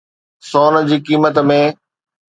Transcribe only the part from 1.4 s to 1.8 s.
۾